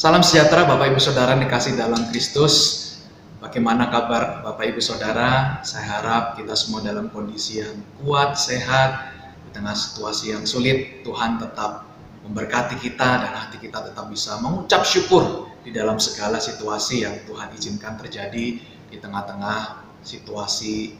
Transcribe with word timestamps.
Salam 0.00 0.24
sejahtera 0.24 0.64
Bapak 0.64 0.96
Ibu 0.96 0.96
Saudara 0.96 1.36
yang 1.36 1.44
dikasih 1.44 1.76
dalam 1.76 2.08
Kristus. 2.08 2.88
Bagaimana 3.36 3.92
kabar 3.92 4.40
Bapak 4.40 4.72
Ibu 4.72 4.80
Saudara? 4.80 5.60
Saya 5.60 6.00
harap 6.00 6.40
kita 6.40 6.56
semua 6.56 6.80
dalam 6.80 7.12
kondisi 7.12 7.60
yang 7.60 7.76
kuat, 8.00 8.32
sehat, 8.32 9.12
di 9.44 9.52
tengah 9.52 9.76
situasi 9.76 10.32
yang 10.32 10.48
sulit. 10.48 11.04
Tuhan 11.04 11.36
tetap 11.36 11.84
memberkati 12.24 12.80
kita 12.80 13.28
dan 13.28 13.44
hati 13.44 13.60
kita 13.60 13.92
tetap 13.92 14.08
bisa 14.08 14.40
mengucap 14.40 14.88
syukur 14.88 15.52
di 15.60 15.68
dalam 15.68 16.00
segala 16.00 16.40
situasi 16.40 17.04
yang 17.04 17.20
Tuhan 17.28 17.52
izinkan 17.60 18.00
terjadi 18.00 18.56
di 18.88 18.96
tengah-tengah 18.96 19.84
situasi 20.00 20.96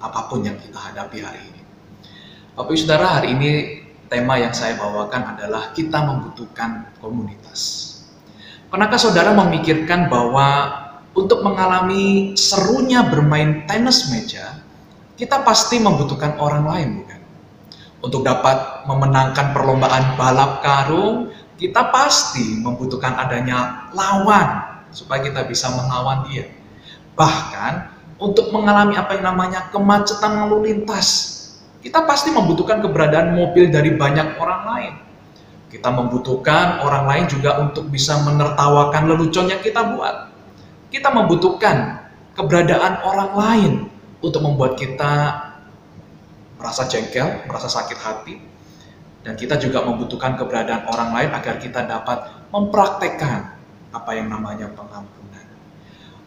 apa 0.00 0.32
pun 0.32 0.48
yang 0.48 0.56
kita 0.56 0.80
hadapi 0.80 1.20
hari 1.20 1.44
ini. 1.44 1.60
Bapak 2.56 2.72
Ibu 2.72 2.80
Saudara, 2.88 3.20
hari 3.20 3.36
ini 3.36 3.84
tema 4.08 4.40
yang 4.40 4.56
saya 4.56 4.80
bawakan 4.80 5.36
adalah 5.36 5.76
kita 5.76 6.00
membutuhkan 6.08 6.88
komunitas. 7.04 7.99
Pernahkah 8.70 9.02
saudara 9.02 9.34
memikirkan 9.34 10.06
bahwa 10.06 10.70
untuk 11.10 11.42
mengalami 11.42 12.38
serunya 12.38 13.02
bermain 13.02 13.66
tenis 13.66 14.14
meja, 14.14 14.62
kita 15.18 15.42
pasti 15.42 15.82
membutuhkan 15.82 16.38
orang 16.38 16.64
lain, 16.70 16.88
bukan? 17.02 17.20
Untuk 17.98 18.22
dapat 18.22 18.86
memenangkan 18.86 19.50
perlombaan 19.50 20.14
balap 20.14 20.62
karung, 20.62 21.34
kita 21.58 21.90
pasti 21.90 22.62
membutuhkan 22.62 23.18
adanya 23.18 23.90
lawan 23.90 24.62
supaya 24.94 25.18
kita 25.18 25.50
bisa 25.50 25.66
melawan 25.74 26.30
dia. 26.30 26.46
Bahkan 27.18 27.72
untuk 28.22 28.54
mengalami 28.54 28.94
apa 28.94 29.18
yang 29.18 29.34
namanya 29.34 29.66
kemacetan 29.74 30.46
lalu 30.46 30.70
lintas, 30.70 31.36
kita 31.82 32.06
pasti 32.06 32.30
membutuhkan 32.30 32.78
keberadaan 32.78 33.34
mobil 33.34 33.66
dari 33.66 33.98
banyak 33.98 34.38
orang 34.38 34.62
lain. 34.62 34.94
Kita 35.70 35.86
membutuhkan 35.94 36.82
orang 36.82 37.06
lain 37.06 37.24
juga 37.30 37.62
untuk 37.62 37.86
bisa 37.86 38.18
menertawakan 38.26 39.06
lelucon 39.06 39.46
yang 39.46 39.62
kita 39.62 39.94
buat. 39.94 40.34
Kita 40.90 41.14
membutuhkan 41.14 42.10
keberadaan 42.34 43.06
orang 43.06 43.30
lain 43.38 43.72
untuk 44.18 44.42
membuat 44.42 44.74
kita 44.74 45.46
merasa 46.58 46.90
jengkel, 46.90 47.46
merasa 47.46 47.70
sakit 47.70 47.98
hati. 48.02 48.34
Dan 49.22 49.38
kita 49.38 49.62
juga 49.62 49.86
membutuhkan 49.86 50.34
keberadaan 50.34 50.90
orang 50.90 51.10
lain 51.14 51.30
agar 51.38 51.62
kita 51.62 51.86
dapat 51.86 52.18
mempraktekkan 52.50 53.54
apa 53.94 54.10
yang 54.16 54.26
namanya 54.26 54.66
pengampunan. 54.74 55.44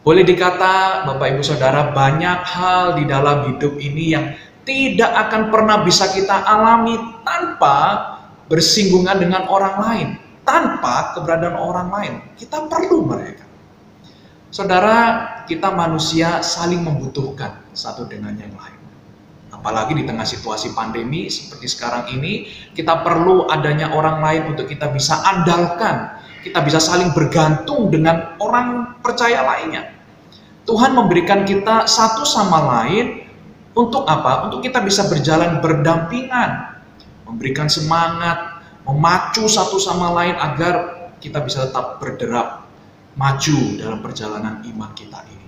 Boleh 0.04 0.24
dikata 0.24 1.04
Bapak 1.10 1.36
Ibu 1.36 1.44
Saudara 1.44 1.92
banyak 1.92 2.40
hal 2.48 2.96
di 2.96 3.04
dalam 3.10 3.50
hidup 3.50 3.76
ini 3.82 4.14
yang 4.14 4.26
tidak 4.64 5.12
akan 5.28 5.52
pernah 5.52 5.84
bisa 5.84 6.08
kita 6.12 6.44
alami 6.44 6.96
tanpa 7.28 8.12
bersinggungan 8.48 9.20
dengan 9.20 9.48
orang 9.48 9.76
lain, 9.80 10.08
tanpa 10.44 11.16
keberadaan 11.16 11.58
orang 11.58 11.88
lain. 11.92 12.14
Kita 12.36 12.68
perlu 12.68 13.08
mereka. 13.08 13.44
Saudara, 14.54 14.98
kita 15.50 15.74
manusia 15.74 16.46
saling 16.46 16.86
membutuhkan 16.86 17.58
satu 17.74 18.06
dengan 18.06 18.38
yang 18.38 18.54
lain. 18.54 18.80
Apalagi 19.50 19.98
di 19.98 20.04
tengah 20.06 20.28
situasi 20.28 20.78
pandemi 20.78 21.26
seperti 21.32 21.72
sekarang 21.72 22.12
ini, 22.14 22.52
kita 22.78 23.02
perlu 23.02 23.50
adanya 23.50 23.96
orang 23.96 24.22
lain 24.22 24.54
untuk 24.54 24.70
kita 24.70 24.94
bisa 24.94 25.24
andalkan. 25.26 26.22
Kita 26.44 26.60
bisa 26.62 26.78
saling 26.78 27.16
bergantung 27.16 27.88
dengan 27.88 28.36
orang 28.44 29.00
percaya 29.00 29.42
lainnya. 29.42 29.90
Tuhan 30.68 30.92
memberikan 30.96 31.48
kita 31.48 31.88
satu 31.88 32.28
sama 32.28 32.60
lain 32.84 33.24
untuk 33.74 34.04
apa? 34.06 34.48
Untuk 34.48 34.62
kita 34.62 34.84
bisa 34.84 35.08
berjalan 35.08 35.64
berdampingan 35.64 36.83
memberikan 37.28 37.72
semangat, 37.72 38.64
memacu 38.84 39.48
satu 39.48 39.80
sama 39.80 40.12
lain 40.12 40.36
agar 40.36 40.76
kita 41.24 41.40
bisa 41.44 41.68
tetap 41.72 42.03
berderap 42.03 42.68
maju 43.16 43.59
dalam 43.80 44.00
perjalanan 44.03 44.59
iman 44.68 44.92
kita 44.92 45.24
ini. 45.30 45.47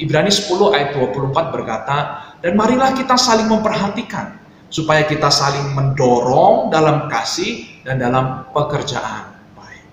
Ibrani 0.00 0.32
10 0.32 0.76
ayat 0.76 0.88
24 0.96 1.54
berkata, 1.54 1.98
dan 2.40 2.56
marilah 2.56 2.96
kita 2.96 3.20
saling 3.20 3.50
memperhatikan 3.50 4.40
supaya 4.72 5.04
kita 5.04 5.28
saling 5.28 5.76
mendorong 5.76 6.72
dalam 6.72 7.10
kasih 7.10 7.68
dan 7.84 8.00
dalam 8.00 8.48
pekerjaan 8.54 9.34
baik. 9.58 9.84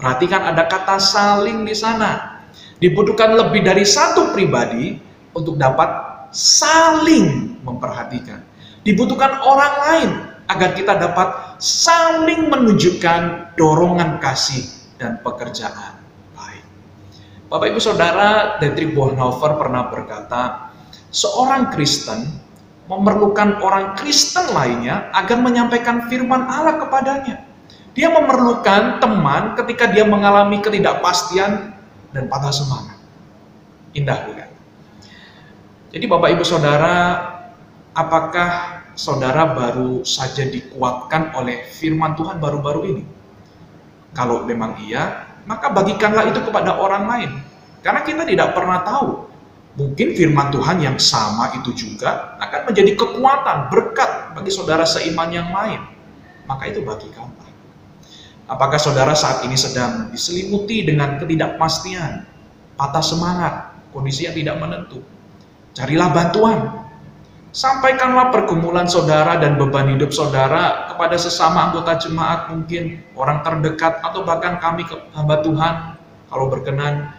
Perhatikan 0.00 0.54
ada 0.54 0.64
kata 0.70 0.96
saling 0.96 1.66
di 1.68 1.74
sana. 1.76 2.40
Dibutuhkan 2.78 3.34
lebih 3.38 3.62
dari 3.62 3.84
satu 3.86 4.32
pribadi 4.32 4.96
untuk 5.36 5.58
dapat 5.60 5.90
saling 6.32 7.60
memperhatikan. 7.60 8.40
Dibutuhkan 8.82 9.42
orang 9.42 9.74
lain 9.86 10.10
agar 10.52 10.76
kita 10.76 11.00
dapat 11.00 11.56
saling 11.56 12.52
menunjukkan 12.52 13.54
dorongan 13.56 14.20
kasih 14.20 14.68
dan 15.00 15.16
pekerjaan 15.24 15.96
baik. 16.36 16.64
Bapak 17.48 17.66
Ibu 17.72 17.80
Saudara, 17.80 18.60
Dietrich 18.60 18.92
Bonhoeffer 18.92 19.56
pernah 19.56 19.88
berkata, 19.88 20.72
seorang 21.08 21.72
Kristen 21.72 22.28
memerlukan 22.92 23.64
orang 23.64 23.96
Kristen 23.96 24.52
lainnya 24.52 25.08
agar 25.16 25.40
menyampaikan 25.40 26.12
firman 26.12 26.44
Allah 26.44 26.76
kepadanya. 26.76 27.48
Dia 27.92 28.08
memerlukan 28.08 29.00
teman 29.00 29.52
ketika 29.56 29.88
dia 29.88 30.04
mengalami 30.04 30.60
ketidakpastian 30.60 31.76
dan 32.12 32.24
patah 32.28 32.52
semangat. 32.52 32.96
Indah 33.92 34.24
bukan? 34.24 34.48
Jadi 35.92 36.04
Bapak 36.08 36.32
Ibu 36.32 36.44
Saudara, 36.44 36.96
apakah 37.92 38.82
saudara 38.96 39.52
baru 39.52 40.04
saja 40.04 40.48
dikuatkan 40.48 41.36
oleh 41.36 41.64
firman 41.68 42.16
Tuhan 42.16 42.40
baru-baru 42.40 42.82
ini? 42.96 43.04
Kalau 44.12 44.44
memang 44.44 44.76
iya, 44.84 45.32
maka 45.48 45.72
bagikanlah 45.72 46.28
itu 46.28 46.40
kepada 46.44 46.76
orang 46.76 47.04
lain. 47.08 47.30
Karena 47.80 48.04
kita 48.04 48.22
tidak 48.28 48.52
pernah 48.52 48.84
tahu. 48.84 49.32
Mungkin 49.72 50.12
firman 50.12 50.52
Tuhan 50.52 50.84
yang 50.84 51.00
sama 51.00 51.48
itu 51.56 51.72
juga 51.72 52.36
akan 52.36 52.68
menjadi 52.68 52.92
kekuatan, 52.92 53.72
berkat 53.72 54.36
bagi 54.36 54.52
saudara 54.52 54.84
seiman 54.84 55.32
yang 55.32 55.48
lain. 55.48 55.80
Maka 56.44 56.68
itu 56.68 56.84
bagikanlah. 56.84 57.48
Apakah 58.52 58.76
saudara 58.76 59.16
saat 59.16 59.48
ini 59.48 59.56
sedang 59.56 60.12
diselimuti 60.12 60.84
dengan 60.84 61.16
ketidakpastian, 61.16 62.28
patah 62.76 63.00
semangat, 63.00 63.72
kondisi 63.96 64.28
yang 64.28 64.36
tidak 64.36 64.60
menentu? 64.60 65.00
Carilah 65.72 66.12
bantuan, 66.12 66.58
Sampaikanlah 67.52 68.32
pergumulan 68.32 68.88
saudara 68.88 69.36
dan 69.36 69.60
beban 69.60 69.84
hidup 69.92 70.08
saudara 70.08 70.88
kepada 70.88 71.20
sesama 71.20 71.68
anggota 71.68 72.00
jemaat 72.00 72.48
mungkin, 72.48 73.04
orang 73.12 73.44
terdekat 73.44 74.00
atau 74.00 74.24
bahkan 74.24 74.56
kami 74.56 74.88
hamba 75.12 75.44
Tuhan 75.44 76.00
kalau 76.32 76.48
berkenan. 76.48 77.12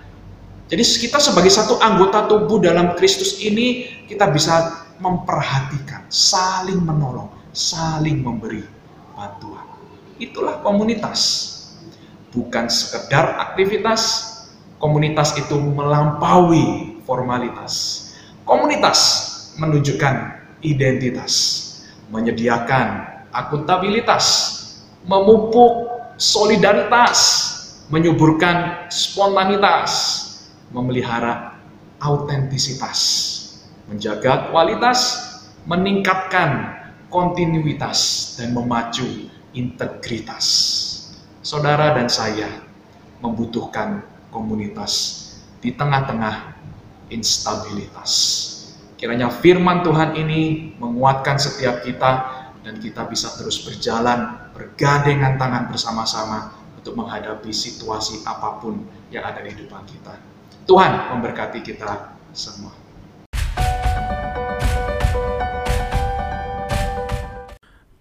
Jadi 0.74 0.82
kita 1.06 1.22
sebagai 1.22 1.54
satu 1.54 1.78
anggota 1.78 2.26
tubuh 2.26 2.58
dalam 2.58 2.98
Kristus 2.98 3.46
ini 3.46 3.86
kita 4.10 4.34
bisa 4.34 4.90
memperhatikan, 4.98 6.10
saling 6.10 6.82
menolong, 6.82 7.30
saling 7.54 8.26
memberi 8.26 8.66
bantuan. 9.14 9.70
Itulah 10.18 10.66
komunitas. 10.66 11.52
Bukan 12.34 12.74
sekedar 12.74 13.38
aktivitas, 13.38 14.02
komunitas 14.82 15.38
itu 15.38 15.54
melampaui 15.62 16.98
formalitas. 17.06 18.02
Komunitas 18.50 19.30
menunjukkan 19.58 20.16
identitas, 20.64 21.34
menyediakan 22.10 23.10
akuntabilitas, 23.34 24.26
memupuk 25.04 25.90
solidaritas, 26.16 27.20
menyuburkan 27.90 28.88
spontanitas, 28.88 29.92
memelihara 30.72 31.60
autentisitas, 32.00 33.00
menjaga 33.90 34.50
kualitas, 34.50 35.00
meningkatkan 35.68 36.80
kontinuitas, 37.14 38.34
dan 38.40 38.58
memacu 38.58 39.06
integritas. 39.54 40.46
Saudara 41.44 41.94
dan 41.94 42.08
saya 42.10 42.50
membutuhkan 43.22 44.02
komunitas 44.34 45.22
di 45.62 45.72
tengah-tengah 45.76 46.58
instabilitas. 47.14 48.12
Kiranya 49.04 49.28
firman 49.28 49.84
Tuhan 49.84 50.16
ini 50.16 50.72
menguatkan 50.80 51.36
setiap 51.36 51.84
kita 51.84 52.12
dan 52.64 52.80
kita 52.80 53.04
bisa 53.04 53.36
terus 53.36 53.60
berjalan 53.60 54.48
bergandengan 54.56 55.36
tangan 55.36 55.68
bersama-sama 55.68 56.56
untuk 56.80 56.96
menghadapi 56.96 57.52
situasi 57.52 58.24
apa 58.24 58.64
pun 58.64 58.80
yang 59.12 59.28
ada 59.28 59.44
di 59.44 59.60
depan 59.60 59.84
kita. 59.84 60.16
Tuhan 60.64 61.12
memberkati 61.12 61.60
kita 61.60 62.16
semua. 62.32 62.72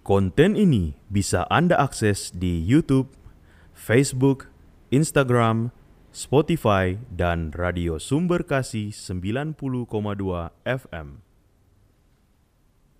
Konten 0.07 0.55
ini 0.55 0.95
bisa 1.11 1.43
Anda 1.51 1.83
akses 1.83 2.31
di 2.31 2.63
YouTube, 2.63 3.11
Facebook, 3.75 4.47
Instagram, 4.87 5.75
Spotify, 6.13 7.01
dan 7.09 7.49
Radio 7.57 7.97
Sumber 7.97 8.45
Kasih 8.45 8.93
90,2 8.93 9.57
FM. 10.61 11.32